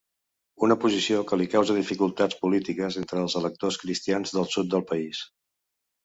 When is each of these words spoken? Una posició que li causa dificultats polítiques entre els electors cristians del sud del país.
Una 0.67 0.75
posició 0.83 1.17
que 1.31 1.37
li 1.41 1.45
causa 1.49 1.75
dificultats 1.79 2.39
polítiques 2.45 2.97
entre 3.01 3.21
els 3.25 3.35
electors 3.41 3.77
cristians 3.83 4.33
del 4.39 4.49
sud 4.55 4.71
del 4.73 4.85
país. 4.93 5.21